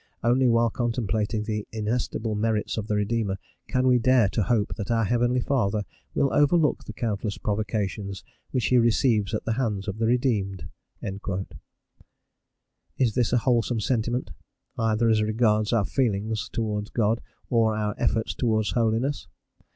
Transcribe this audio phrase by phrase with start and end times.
[0.23, 4.89] Only while contemplating the inestimable merits of the Redeemer can we dare to hope that
[4.89, 5.83] our heavenly Father
[6.15, 10.67] will overlook the countless provocations which he receives at the hands of the redeemed."
[12.97, 14.31] Is this a wholesome sentiment,
[14.75, 17.21] either as regards our feelings towards God
[17.51, 19.27] or our efforts towards holiness?